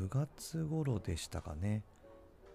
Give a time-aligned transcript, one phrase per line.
[0.00, 1.82] 9月頃でしたかね。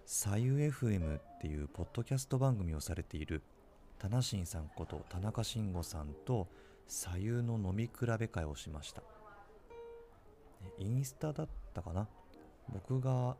[0.04, 3.40] 左右 FM っていうポッドキャスト番組をされている
[4.00, 6.48] 田中慎さんこと田中慎吾さんと
[6.88, 9.02] 左右の飲み比べ会をしました。
[10.78, 12.08] インスタだったかな。
[12.68, 13.36] 僕が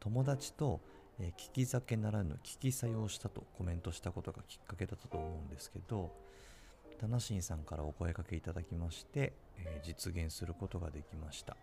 [0.00, 0.80] 友達と、
[1.20, 6.10] え、聞き酒ならぬ聞き作用したとコメントしたことがきっかけだったと思うんですけど
[6.98, 11.56] 田中慎さんからお声かけいただきまして、えー、実現することができました。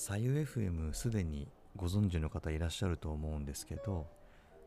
[0.00, 4.06] 左右 FM すでにご存知の方いらっしゃると思うんですけど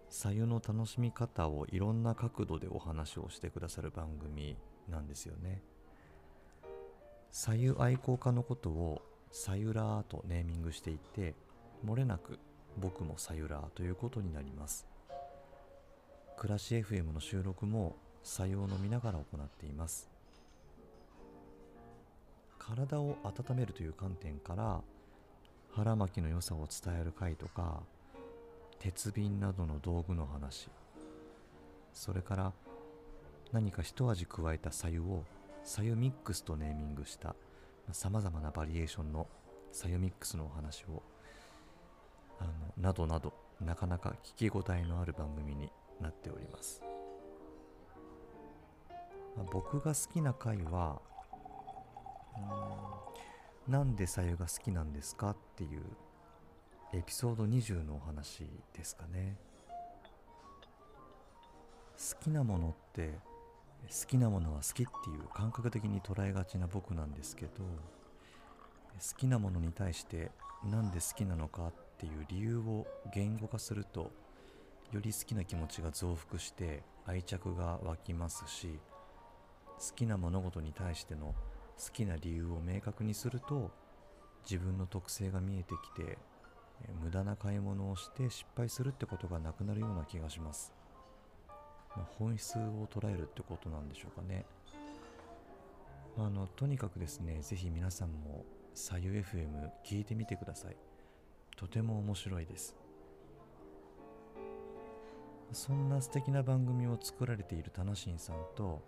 [0.10, 4.58] 左右の楽しみ方をいろんな角度でお話をしてくださる番組
[4.90, 5.62] なんですよね。
[7.32, 11.34] 左右愛好家のことをサユラーとネーミングしていて
[11.86, 12.38] 漏れなく
[12.78, 14.86] 僕もサユラーということになります。
[16.36, 20.10] 暮らし FM の収録も左右を飲みながら行っています。
[22.60, 24.82] 体を温めるという観点から
[25.74, 27.82] 腹巻きの良さを伝える回とか
[28.80, 30.70] 鉄瓶などの道具の話。
[31.94, 32.54] それから
[33.52, 35.24] 何か一味加えた左右を
[35.64, 37.36] 左右ミックスとネーミングした
[37.92, 39.28] さまざまなバリエーションの
[39.72, 41.04] 左右ミックスのお話を
[42.40, 46.82] あのなどなどなかなか聞き応えのある番組になっております、
[49.38, 51.00] まあ、僕が好きな回は
[53.68, 55.82] なんで左右が好きなんですかっていう
[56.94, 59.38] エピソード20のお話ですかね。
[61.98, 63.20] 好きなものって
[63.90, 70.32] 好きなものは好きっていう感覚的に捉えがちな僕なんですけど好きなものに対して
[70.64, 74.12] なんで好きなのかっていう理由を言語化すると
[74.92, 78.80] より好きな気持ちが増幅して愛着が湧きますし
[79.66, 81.34] 好きな物事に対しての
[81.84, 83.72] 好きな理由を明確にすると
[84.44, 86.18] 自分の特性が見えてきて
[87.04, 90.74] 無駄な買い物をして失敗するってことがなくなるような気がします、
[91.96, 94.46] まあ、本質を捉えるってことなんでしょうかね。
[96.18, 98.44] あのとにかくですねぜひ皆さんも
[98.74, 100.76] 左右 FM 聞いてみてください。
[101.56, 102.76] とても面白いです。
[105.54, 108.82] そんな素敵な番組を作られているタナシンさんと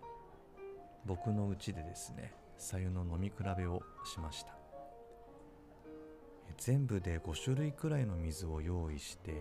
[1.04, 4.54] 僕のうちでですね左右の飲み比べをしました。
[6.58, 9.40] 全部で5種類くらいの水を用意して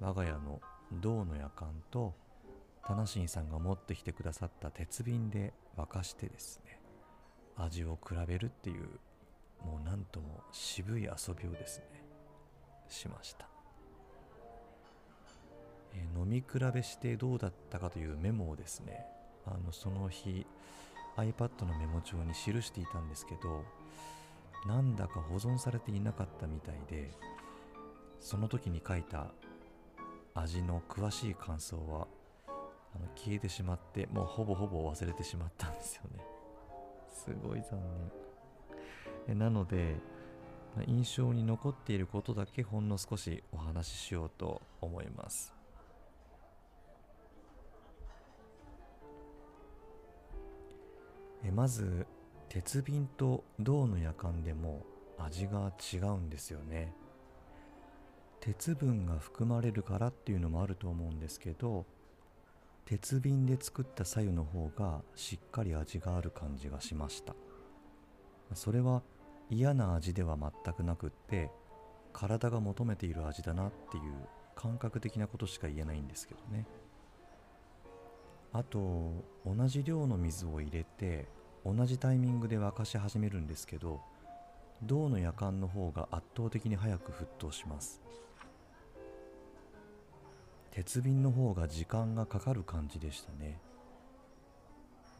[0.00, 0.60] 我が家の
[0.92, 2.14] 銅の夜間と
[2.86, 6.80] タナシンさんが持ってきてくださった鉄瓶で沸かしてですね
[7.56, 8.88] 味を比べるっていう
[9.64, 12.04] もうなんとも渋い遊びをですね
[12.88, 13.48] しました、
[15.94, 19.06] え、飲み比べしてどうだったかというメモをですね
[19.46, 20.46] あのその日
[21.16, 23.64] iPad のメモ帳に記していたんですけど
[24.66, 27.10] なんだか保存されていなかったみたいで
[28.20, 29.28] その時に書いた
[30.34, 32.08] 味の詳しい感想は
[32.94, 36.24] あの消えてしまってもうほぼほぼ忘れてしまったんですよね。
[37.08, 37.80] すごい残
[39.28, 39.38] 念。
[39.38, 39.96] なので
[40.86, 45.53] 印象に残っていることだけほんの少しお話ししようと思います。
[51.44, 52.06] えまず
[52.48, 54.84] 鉄瓶と銅の夜間でも
[55.18, 56.92] 味が違うんですよね。
[58.40, 61.86] 鉄分が含まれるからっていうのもあると思うんですけど
[62.84, 67.34] 鉄瓶で作った左右の方がしっかり味がある感じがしました。
[68.54, 69.02] それは
[69.50, 71.50] 嫌な味では全くなくって
[72.12, 74.14] 体が求めている味だなっていう
[74.54, 76.66] 感覚的なことしか言えないんですけどね。
[78.54, 78.78] あと
[79.44, 81.26] 同じ量の水を入れて
[81.66, 84.00] 同じタイミングで沸かし始めるんですけど
[84.84, 88.00] 銅の夜間の方が圧倒的に早く沸騰します。
[90.70, 93.58] 鉄瓶の方が時間がかかる感じでしたね。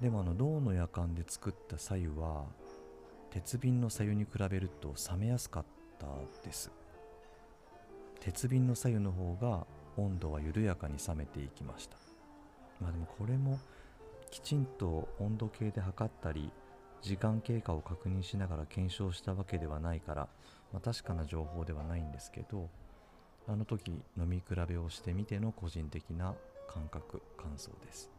[0.00, 2.44] でもあの銅の夜間で作った左右は
[3.30, 5.64] 鉄瓶の左右に比べると冷めやすかっ
[5.98, 6.06] た
[6.44, 6.70] です。
[8.20, 9.66] 鉄瓶の左右の方が
[9.96, 12.03] 温度は緩やかに冷めていきました。
[12.80, 13.58] まあでもこれも
[14.30, 16.50] きちんと温度計で測ったり
[17.02, 20.28] 時間経過を確認しながら検証したわけではないから、
[20.72, 22.68] まあ、確かな情報ではないんですけど
[23.46, 26.34] あの時飲み比べをしてみての個人的な
[26.66, 28.10] 感覚感想です、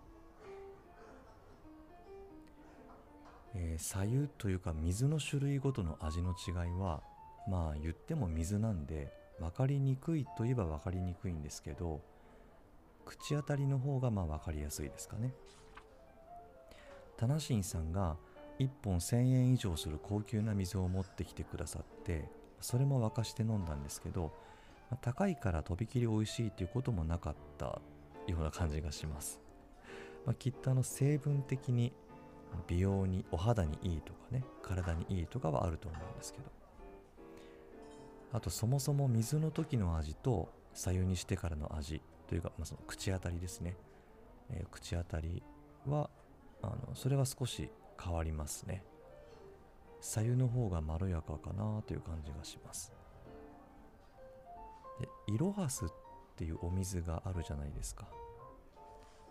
[3.56, 7.02] えー、左右というか水の種類ごとの味の違いは
[7.50, 12.02] まあ言っても水なんで分かりにくいといえば分かりにくいんですけど
[13.06, 15.34] 口当たりの方がまあ分かりやすいですかね。
[17.18, 18.18] タナシンさんが
[18.60, 22.30] 1本1000円以上する高級な水を持ってきてくださって
[22.60, 24.34] それも沸かして飲んだんですけど、
[24.90, 27.82] ま、高いからとびきり美味しいということもなかった
[28.28, 29.40] ような感じがします、
[30.26, 31.94] まあ、きっとあの成分的に
[32.68, 36.46] 美容にお肌にいいとかね体にいいとかはあると思うんですけど。
[38.36, 42.02] あとそもそも水の時の味と左右にしてからの味。
[42.28, 43.76] というか、まあ、その口当たりですね、
[44.52, 45.44] えー、口当たり
[45.88, 46.10] は
[46.62, 47.70] あのそれは少し
[48.02, 48.84] 変わりますね。
[50.02, 52.94] 左右の方がまろやかかなという感じがします。
[55.00, 55.90] でイロハスっ
[56.36, 58.08] ていうお水があるじゃないですか。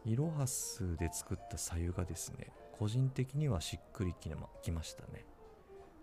[0.04, 4.30] イロハスで作った左右がですね個人的にはしっくりき
[4.70, 5.24] ましたね。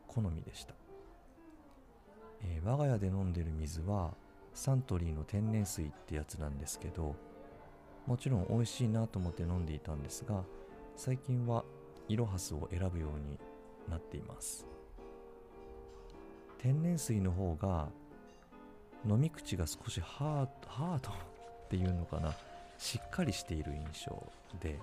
[0.07, 0.73] 好みでした、
[2.41, 4.13] えー、我が家で飲んでる水は
[4.53, 7.15] サントリーの天然水ってやつなんですけど
[8.05, 10.43] もちろん美味しいなと思って飲んでいたんですが
[10.95, 11.63] 最近は
[12.09, 13.39] イロハスを選ぶように
[13.89, 14.67] なっています。
[16.57, 17.89] 天然水の方が
[19.07, 21.13] 飲み口が少しハードハードっ
[21.69, 22.35] ていうのかな
[22.77, 24.79] しっかりしている印象で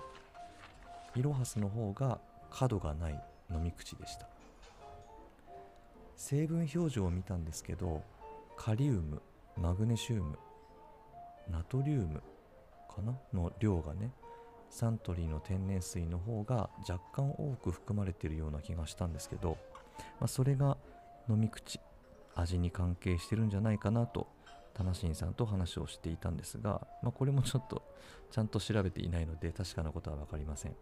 [1.15, 2.19] イロハスの方が
[2.49, 4.27] 角がない飲み口でした。
[6.15, 8.03] 成分表示を見たんですけど
[8.57, 9.21] カリウム
[9.61, 10.37] マグネシウム
[11.51, 12.21] ナトリウム
[12.95, 13.13] かな？
[13.33, 14.11] の量がね
[14.69, 19.57] サントリーの天然水の方が若干多く含まれているような気がしたんですけど、
[20.19, 20.77] まあ、それが
[21.27, 21.79] 飲み口
[22.35, 24.27] 味に関係してるんじゃないかなと
[24.73, 27.83] タナシンさんと話をしていたんですが、まあ、これもちょっと
[28.31, 30.75] ちゃんと調べていないので確かなことは分かりません、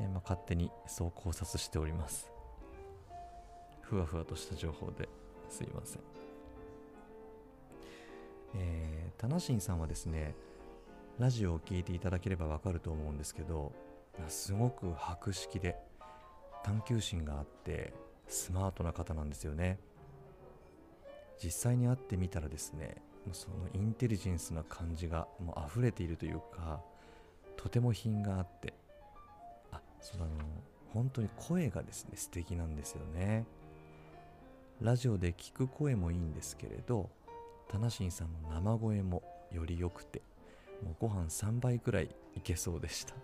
[0.00, 2.30] えまあ、勝手にそう考察しております。
[3.80, 5.08] ふわふわとした情報で
[5.48, 6.23] すいません。
[8.54, 10.34] えー、タナシンさんはですね
[11.18, 13.72] ラジオを聴いていただければわかると思うんですけど
[14.28, 15.76] すごく博識で
[16.64, 17.92] 探求心があって
[18.26, 19.78] スマートな方なんですよね。
[21.42, 22.96] 実際に会ってみたらですね
[23.32, 26.80] そのインテリジェンスな感じがもう溢れているというか
[27.56, 28.72] とても品があって
[29.72, 30.26] あその
[30.92, 33.44] 本当に声がですね素敵なんですよね。
[34.80, 37.10] ラジオで聞く声もいいんですけれど
[37.74, 40.22] タナシンさんの生声もより良くて
[40.80, 43.14] もうご飯3杯くらいいけそうでした。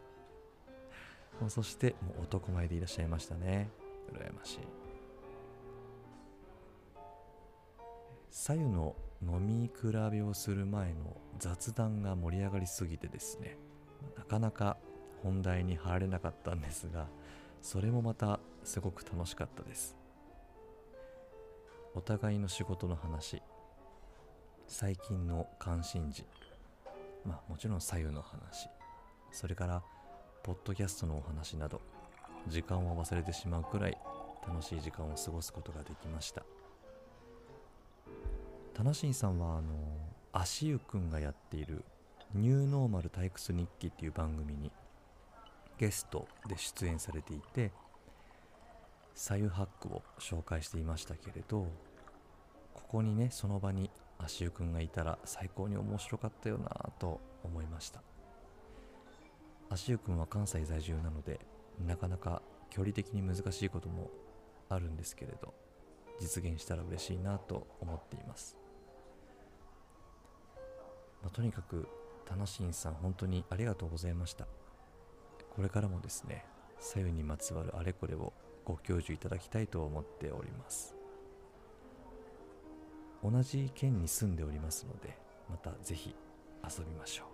[1.40, 3.70] もうそしてもう男前でいらっしゃいましたね。
[4.12, 4.58] 羨ましい。
[8.28, 13.56] 左右の飲み比べをする前の雑談が盛り上がりすぎてですね
[14.18, 14.78] なかなか
[15.22, 17.06] 本題に入れなかったんですが
[17.62, 19.96] それもまたすごく楽しかったです。
[21.94, 23.40] お互いの仕事の話
[24.72, 26.24] 最近の関心事。
[27.26, 28.68] まあもちろん左右の話。
[29.32, 29.82] それから
[30.44, 31.80] ポッドキャストのお話など
[32.46, 33.98] 時間を忘れてしまうくらい
[34.46, 36.44] 楽しい時間を過ごすことができました。
[38.72, 39.72] タナシンさんはあの
[40.32, 41.84] 足湯くんがやっている
[42.32, 44.70] ニューノーマル退屈日記っていう番組に
[45.78, 47.72] ゲストで出演されていて
[49.16, 51.66] 左右ハックを紹介していましたけれど
[52.72, 53.90] ここにねその場に
[54.24, 58.02] 足湯くんがいたら最高に面白かったよなぁと思いました。
[59.70, 61.40] 足湯くんは関西在住なので
[61.86, 64.10] なかなか距離的に難しいことも
[64.68, 65.54] あるんですけれど
[66.20, 68.56] 実現したら嬉しいなと思っています、
[71.22, 71.88] まあ、とにかく
[72.26, 74.46] タナシンさん本当にありがとうございました。
[75.54, 76.44] これからもですね
[76.78, 78.32] 左右にまつわるあれこれを
[78.64, 80.99] ご教授いただきたいと思っております。
[83.22, 85.16] 同じ県に住んでおりますので
[85.48, 86.14] またぜひ
[86.64, 87.26] 遊びましょう。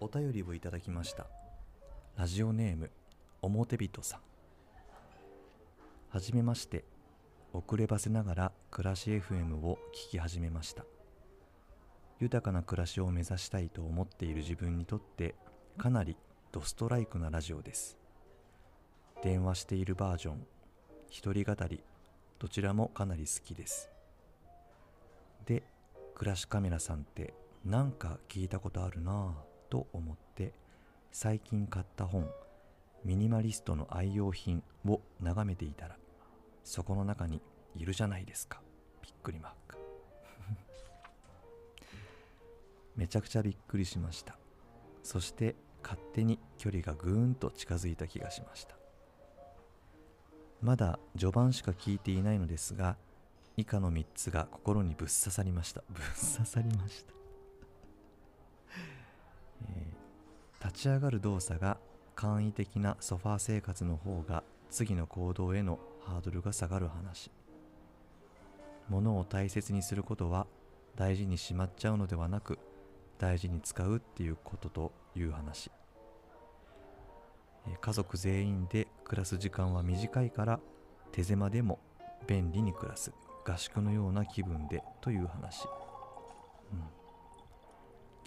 [0.00, 1.26] お便りをいただきました。
[2.16, 2.90] ラジオネーム
[3.40, 4.20] 表人さん。
[6.10, 6.84] はじめまして
[7.52, 10.84] 遅ればせながら暮らし FM を聞き始めました。
[12.20, 15.34] 豊かな暮らしを目指したいと思っている自分にとって
[15.76, 16.16] かなり
[16.52, 17.98] ドストライクなラジオです。
[19.22, 20.46] 電話しているバージョン
[21.10, 21.82] 一人語り
[22.38, 23.90] どちらもかなり好きです。
[25.46, 25.64] で
[26.14, 30.52] クラシカメラさんってなんか聞いたことあるなぁと思って
[31.10, 32.30] 最近買った本
[33.04, 35.96] ミニマリストの愛用品を眺めていたら
[36.62, 37.42] そこの中に
[37.74, 38.60] いるじゃないですか。
[39.02, 39.78] びっくりマーク。
[42.96, 44.38] めちゃくちゃびっくりしました。
[45.02, 45.54] そして
[45.84, 48.74] 勝手に距離がぐーんと近づいた気がしました。
[50.62, 52.96] まだ序盤しか聞いていないのですが
[53.56, 55.84] 以下の3つが心にぶっ刺さりました。
[55.90, 56.04] ぶっ
[56.36, 57.12] 刺さりました、
[59.68, 61.76] えー、立ち上がる動作が
[62.16, 67.30] 簡易的なソファー生活の方が次の行動へのハードルが下がる話。
[68.88, 70.46] 物を大切にすることは
[70.96, 72.58] 大事にしまっちゃうのではなく
[73.18, 75.70] 大事に使うっていうことという話。
[77.80, 80.60] 家族全員で暮らす時間は短いから
[81.12, 81.78] 手狭でも
[82.26, 83.12] 便利に暮らす
[83.46, 85.66] 合宿のような気分でという話、
[86.72, 86.82] うん、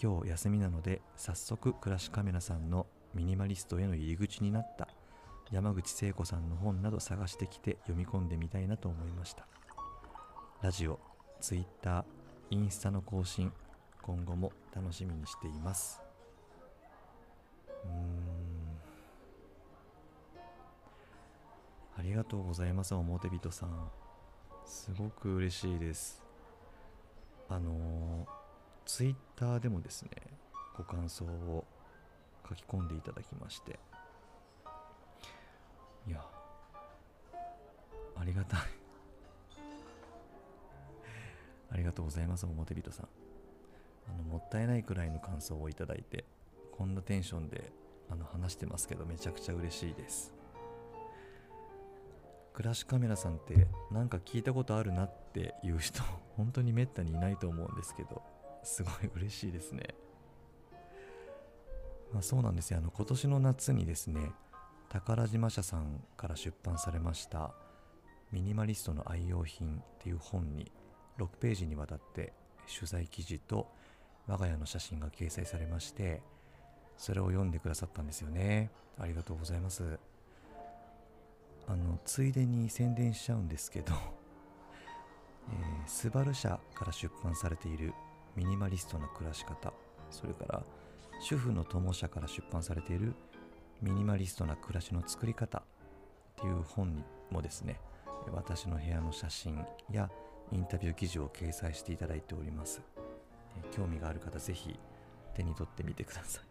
[0.02, 4.88] 今日休みなので早速暮らしカメラさんのミニマリストへの入り口になった
[5.50, 9.46] 山口聖子さんの本など探してきて読み込んでみたいなと思いました。
[10.60, 10.98] ラジオ、
[11.40, 12.04] ツイッター、
[12.50, 13.52] インスタの更新
[14.08, 16.00] 今後も楽しみにしています。
[17.84, 17.90] うん。
[21.98, 23.90] ありがとうございます表人さん。
[24.64, 26.24] すごく嬉しいです。
[27.50, 28.26] あの
[28.86, 30.10] ツイッターでもですね
[30.74, 31.66] ご感想を
[32.48, 33.78] 書き込んでいただきまして。
[36.06, 36.24] いや
[38.16, 38.60] ありがたい。
[41.72, 43.17] ありがとうございます表人さん。
[44.08, 46.24] あのもったいないくらいの感想をいただいて
[46.72, 47.72] こんなテンションで
[48.10, 50.34] あの話してますけどめちゃくちゃ嬉しいです。
[52.54, 56.02] クラッシュカメラさんってなんか聞いたことあるなっていう人
[56.36, 58.20] 本当にめったにいないと思うんですけど
[58.64, 59.94] すごい嬉しいですね。
[62.12, 62.78] まあ、そうなんですよ。
[62.78, 64.32] あの今年の夏にですね
[64.88, 67.54] 宝島社さんから出版されました
[68.32, 70.72] 「ミニマリストの愛用品」っていう本に
[71.18, 72.32] 6ページにわたって
[72.66, 73.70] 取材記事と
[74.28, 76.22] 我が家の写真が掲載されまして
[76.96, 78.70] それを読んでくださったんですよね。
[79.00, 79.98] ありがとうございます。
[81.68, 83.92] あのついでに宣伝しちゃうんですけど、
[85.52, 87.94] えー、スバル社から出版されている
[88.34, 89.72] ミニマリストな暮らし方
[90.10, 90.62] それから
[91.20, 93.14] 主婦の友社から出版されている
[93.82, 95.62] ミニマリストな暮らしの作り方っ
[96.36, 97.80] ていう本にもですね
[98.32, 100.10] 私の部屋の写真や
[100.52, 102.80] インタビュー記事を掲載していただいております。
[103.70, 104.78] 興味がある方ぜひ
[105.34, 106.44] 手に取ってみてください。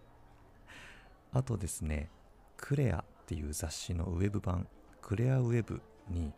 [1.33, 2.09] あとですね
[2.55, 4.67] クレアっていう雑誌のウェブ版
[5.01, 6.33] クレアウェブに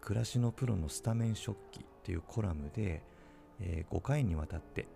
[0.00, 3.02] 暮らしのプロのスタメン食器っていうコラムで、
[3.60, 4.86] え、5回にわたって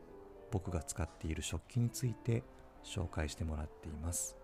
[0.50, 2.42] 僕が使っている食器について
[2.84, 4.36] 紹介してもらっています。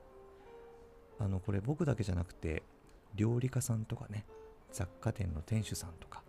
[1.19, 2.63] あのこれ僕だけじゃなくて
[3.15, 4.27] 料理家さんとかね
[4.73, 6.23] 雑貨店の店主さんとか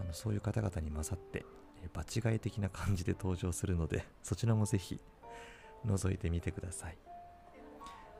[0.00, 1.44] あのそういう方々に混ざって
[1.88, 5.00] 場違い的な感じで登場するので そちらもぜひ
[5.86, 6.98] 覗いてみてください。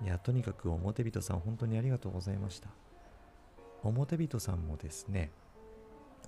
[0.02, 2.70] いやとにかく表人さん本当にありがとうございました。
[3.82, 5.30] 表人さんもですね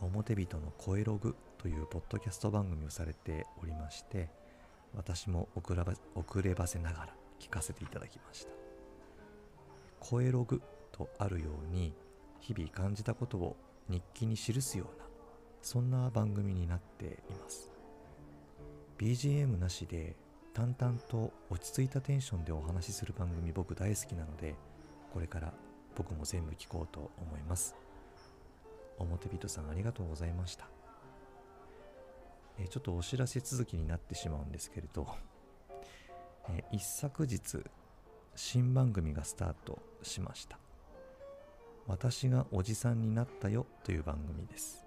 [0.00, 4.30] 表人の声ログというポッドキャスト番組をされておりまして
[4.94, 8.52] 私も遅ればせながら聞かせていただきました。
[10.00, 10.60] 声ログ
[10.90, 11.94] とあるように
[12.40, 13.56] 日々感じたことを
[13.88, 15.01] 日記に記すような
[15.62, 17.08] そんな番組になってい
[17.40, 17.70] ます。
[18.98, 20.16] BGM なしで
[20.52, 24.54] 淡々と落ち着いたテンションでお話しする番組僕大好きなので
[25.12, 25.52] これから
[25.96, 27.74] 僕も全部聞こうと思います。
[28.98, 30.66] 表人さんありがとうございました。
[32.58, 35.06] えちょっとお知らせ続きになってしまうんですけれど、
[36.50, 37.64] え一昨日
[38.34, 40.58] 新番組がスタートしました。
[41.86, 44.81] 私がおじさんになったよという番組です。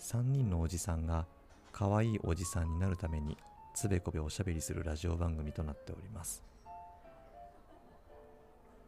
[0.00, 1.26] 3人のおじさんが
[1.72, 3.36] 可愛いおじさんになるために
[3.74, 6.42] つべこべおしゃべりするラジオ番組となっております。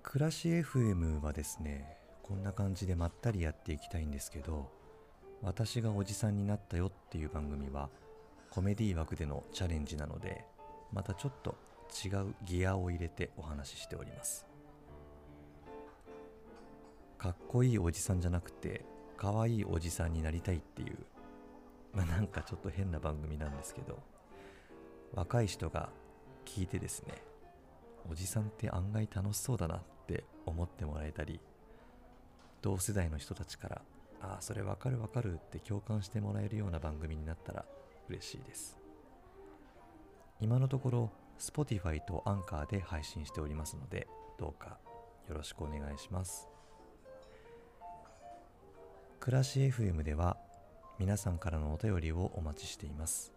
[0.03, 4.71] 暮らし FM はですねこんな感じでまったりやっていきたいんですけど
[5.43, 7.91] 私がおじさんになったよっていう番組は
[8.51, 10.45] コメディ枠でのチャレンジなので
[10.93, 11.57] またちょっと
[12.05, 14.47] 違うギアを入れてお話ししております。
[17.19, 18.85] かっこいいおじさんじゃなくて
[19.21, 20.97] 可愛いおじさんになりたいっていう。
[21.93, 23.99] まあなんかちょっと変な番組なんですけど。
[25.15, 25.89] 若い人が
[26.45, 27.15] 聞いてですね
[28.11, 31.41] おじさんって案外楽しそうだなって思ってもらえたり
[32.63, 33.83] 同世代の人たちから
[34.21, 37.65] ああそれわかるわかるって共感してもらえるような番組になったら
[38.09, 38.79] 嬉しいです。
[40.41, 44.09] 今のところ Spotify と Anchor で配信しておりますので
[44.39, 44.79] どうか
[45.29, 46.50] よろしくお願いします。
[49.21, 50.39] 暮らし FM では
[50.99, 53.35] 皆さんからのお便りをお待ちしています。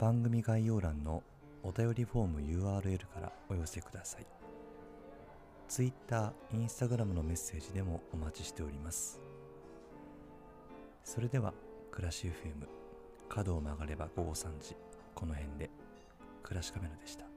[0.00, 1.22] 番組概要欄の
[1.62, 4.26] お便りフォーム URL からお寄せください。
[5.68, 9.20] Twitter、Instagram のメッセージでもお待ちしております。
[11.04, 11.54] それでは
[11.92, 12.66] 暮らし FM
[13.28, 14.74] 角を曲がれば午後3時
[15.14, 15.70] この辺で
[16.42, 17.31] 暮らしカメラでした。